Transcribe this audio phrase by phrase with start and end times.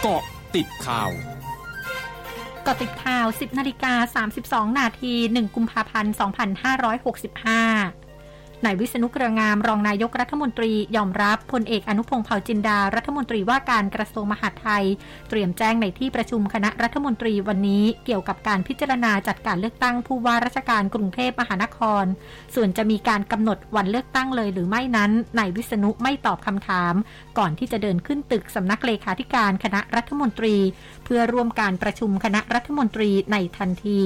[0.00, 0.22] เกาะ
[0.54, 1.10] ติดข่าว
[2.66, 4.24] กาะติดข่าว 10 นาฬิกา
[4.70, 7.95] 32 นาที 1 กุมภาพันธ์ 2565
[8.64, 14.84] นายวิษณุเครืองามรองนายกรัฐมนตรียอมรับพลเอกอนุพงศ์เผ่าจินดา รัฐมนตรีว่าการกระทรวงมหาดไทย
[15.28, 22.04] เตรียมแจ้งในที่ประชุมคณะรัฐมนตรีวันนี้ เกี่ยวกับการพิจารณาจัดการเลือกตั้งผู้ว่าราชการกรุงเทพมหานคร
[22.54, 26.94] ส่วนจะมีการกำหนดวันเลือกตั้งเลยหรือไม่นั้นนายวิษณุไม่ตอบคำถาม
[27.38, 30.56] ก่อนที่จะเดินขึ้นตึกสำนักเลขาธิการคณะรัฐมนตรี
[31.04, 34.02] เพื่อร่วมการประชุมคณะรัฐมนตรีในทันที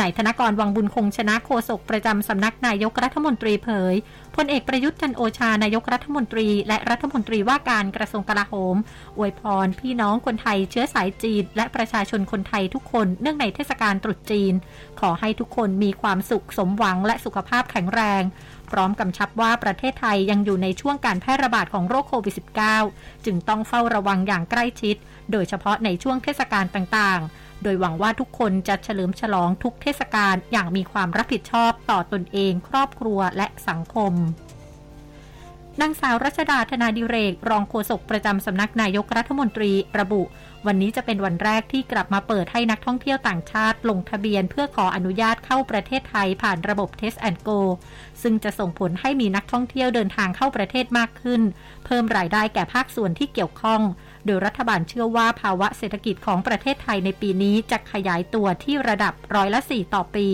[0.00, 3.94] นายธนกรวังบุญคงชนะโฆษกประจำสำนักนายกรัฐมนตรีเผย
[4.36, 8.76] พลเอกประยุทธ์จันโอชานายกรัฐมนตรี และรัฐมนตรีว่าการกระทรวงกลาโหม
[9.18, 14.52] อวยพร พี่น้องคนไทยเชื้อสายจีน และประชาชนคนไทยทุกคนเนื่องในเทศกาลตรุษจีน
[15.00, 18.22] ขอให้ทุกคนมีความสุขสมหวังและสุขภาพแข็งแรง
[18.70, 22.34] พร้อมกำชับว่าประเทศไทยยังอยู่ในช่วงการแพร่ระบาดของโรคโควิด
[22.80, 24.96] -19 จึงต้องเฝ้าระวังอย่างใกล้ชิด
[25.32, 34.12] โดยเฉพาะในช่วงเทศกาลต่างๆ โดยหวังว่าทุกคนจะเฉลิมฉลองทุกเทศกาลอย่างมีความรับผิดชอบต่อตนเอง ครอบครัวและสังคม
[35.80, 40.22] นางสาวรัชดาธนาดิเรก รองโฆษกประจำสำนักนายกรัฐมนตรีระบุ
[40.66, 47.60] วันนี้จะเป็นวันแรกที่กลับมาเปิดให้นักท่องเที่ยวต่างชาติ ลงทะเบียนเพื่อขออนุญาตเข้าประเทศไทยผ่านระบบ Test and Go
[48.22, 51.42] ซึ่งจะส่งผลให้มีนักท่องเที่ยวเดินทางเข้าประเทศมากขึ้น
[51.86, 53.80] เพิ่มรายได้แก่ภาคส่วนที่เกี่ยวข้อง
[54.26, 60.28] โดยรัฐบาลเชื่อว่าภาวะเศรษฐกิจของประเทศไทยในปีนี้จะขยายตัวที่ระดับร้อยละสี่ต่อปี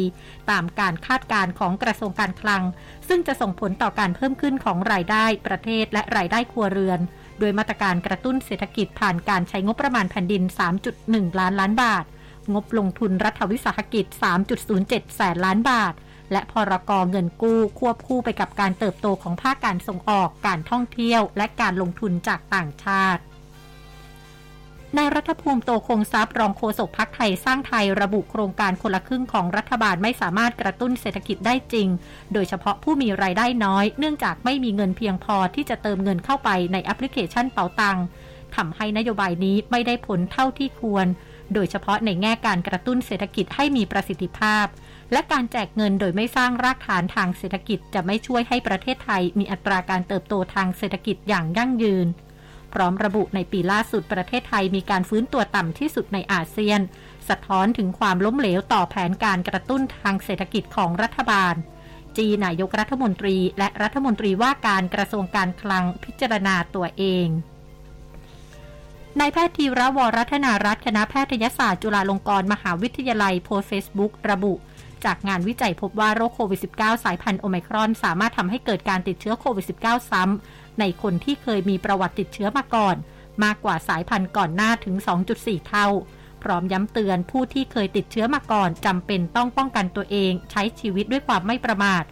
[0.50, 2.62] ตามการคาดการณ์ของกระทรวงการคลัง
[3.08, 7.00] ซึ่งจะส่งผลต่อการเพิ่มขึ้นของรายได้ประเทศและรายได้ครัวเรือน
[7.41, 10.42] โดยมาตรการกระตุ้นเศรษฐกิจผ่านการใช้งบประมาณแผ่นดิน
[10.91, 12.05] 3.1 ล้านล้านบาท
[12.55, 14.05] งบลงทุนรัฐวิสาหกิจ
[14.61, 15.94] 3.07 แสนล้านบาท
[16.33, 23.22] และพรกเงินกู้ควบคู่ไปกับการเติบโตของภาคการส่งออก การท่องเที่ยว และการลงทุนจากต่างชาติ
[24.98, 31.88] นายรัฐภูมิโตคงทรัพย์รองโฆษกพักไทยสร้างไทยระบุโครงการคนละครึ่งของรัฐบาลไม่สามารถกระตุ้นเศรษฐกิจได้จริง
[32.32, 37.98] โดยเฉพาะผู้มีรายได้น้อย เนื่องจากไม่มีเงินเพียงพอที่จะเติมเงินเข้าไปในแอปพลิเคชันเป๋าตัง
[38.56, 41.06] ทำให้นโยบายนี้ไม่ได้ผลเท่าที่ควร
[41.54, 44.66] โดยเฉพาะในแง่การกระตุ้นเศรษฐกิจให้มีประสิทธิภาพ
[45.12, 52.08] และการแจกเงินโดยไม่สร้างรากฐานทางเศรษฐกิจจะไม่ช่วยให้ประเทศไทยมีอัตราการเติบโตทางเศรษฐกิจอย่างยั่งยืน
[52.75, 56.81] พร้อมระบุในปีล่าสุดประเทศไทยมีการฟื้นตัวต่ำที่สุดในอาเซียน
[57.28, 61.55] สะท้อนถึงความล้มเหลวต่อแผนการกระตุ้นทางเศรษฐกิจของรัฐบาล
[62.16, 67.28] จีนายกรัฐมนตรีและรัฐมนตรีว่าการกระทรวงการคลังพิจารณาตัวเอง
[69.21, 74.55] นายแพทย์ธีระวรัฒนารัตน์คณะแพทยศาสตร์จุฬาลงกรณ์มหาวิทยาลัยโพสเฟซบุ๊กระบุ
[75.04, 82.96] จากงานวิจัยพบว่าโรคโควิด -19 สายพันธุ์โอไมครอน สามารถทำให้เกิดการติดเชื้อโควิด -19 ซ้ำในคนที่เคยมีประวัติติดเชื้อมาก่อน
[83.44, 84.94] มากกว่าสายพันธุ์ก่อนหน้าถึง
[85.32, 85.88] 2.4 เท่า
[86.42, 92.04] พร้อมย้ำเตือนผู้ที่เคยติดเชื้อมาก่อนจำเป็นต้องป้องกันตัวเอง ใช้ชีวิตด้วยความไม่ประมาท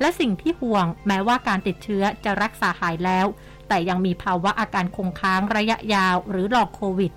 [0.00, 3.26] และสิ่งที่ห่วง แม้ว่าการติดเชื้อจะรักษาหายแล้ว
[3.68, 7.12] แต่ยังมีภาวะอาการคงค้างระยะยาว หรือลองโควิด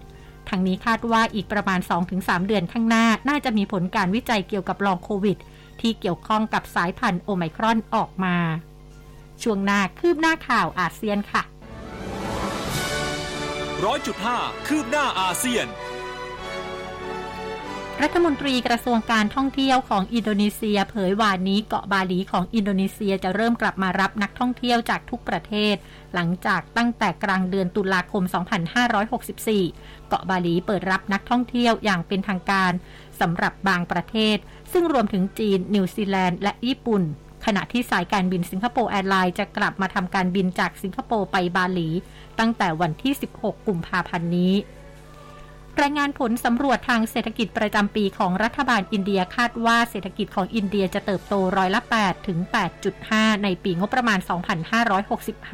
[0.50, 1.80] ทั้งนี้คาดว่าอีกประมาณ
[2.14, 5.38] 2-3 เดือนข้างหน้า น่าจะมีผลการวิจัยเกี่ยวกับลองโควิด
[5.82, 8.36] ที่เกี่ยวข้องกับสายพันธุ์โอไมครอนออกมา
[9.44, 11.44] ช่วงหน้าคืบหน้าข่าวอาเซียนค่ะ
[13.86, 14.38] ร้อยจุดห้า
[14.68, 15.66] คืบหน้าอาเซียน
[18.04, 25.76] รัฐมนตรีกระทรวงการท่องเที่ยวของอินโดนีเซีย เผยวานนี้เกาะบาหลีของอินโดนีเซียจะเริ่มกลับมารับนักท่องเที่ยวจากทุกประเทศ
[26.14, 28.24] หลังจากตั้งแต่กลางเดือนตุลาคม
[28.96, 32.72] 2564 เกาะบาหลีเปิดรับนักท่องเที่ยวอย่างเป็นทางการ
[33.20, 34.38] สำหรับบางประเทศ
[34.72, 37.04] ซึ่งรวมถึงจีน นิวซีแลนด์ และญี่ปุ่น
[37.46, 41.90] ขณะที่สายการบินสิงคโปร์แอร์ไลน์จะกลับมาทำการบินจากสิงคโปร์ไปบาหลี
[42.40, 44.54] ตั้งแต่วันที่ 16 กุมภาพันธ์นี้
[45.82, 52.40] รายงานผลสำรวจทางเศรษฐกิจประจำปีของรัฐบาลอินเดียคาดว่าเศรษฐกิจของอินเดียจะเติบโตร้อยละ 8 ถึง
[52.92, 54.20] 8.5 ในปีงบประมาณ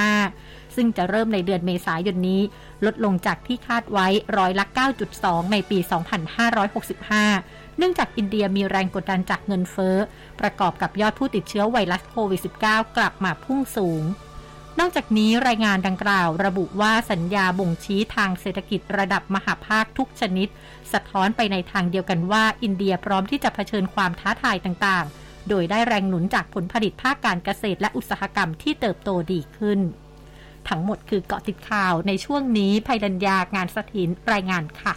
[0.10, 2.42] 2565 ซึ่งจะเริ่มในเดือนเมษายนนี้
[2.86, 4.66] ลดลงจากที่คาดไว้ร้อยละ
[5.10, 5.78] 9.2 ในปี
[6.74, 9.98] 2565 เนื่องจากอินเดียมีแรงกดดันจากเงินเฟ้อ
[10.42, 14.04] ประกอบกับยอดผู้ติดเชื้อไวรัสโควิด -19 กลับมาพุ่งสูง
[14.80, 20.48] นอกจากนี้รายงานดังกล่าวระบุว่าสัญญาบ่งชี้ทางเศรษฐกิจระดับมหาภาคทุกชนิด
[20.94, 29.80] สะท้อนไปในทางเดียวกันว่า อินเดียพร้อมที่จะเผชิญความท้าทายต่างๆ โดยได้แรงหนุนจากผลผลิตภาคการเกษตรและอุตสาหกรรมที่เติบโตดีขึ้น
[30.70, 34.94] ทั้งหมดคือเกาะติดข่าวในช่วงนี้ภัยดัญญางานสถินรายงานค่ะ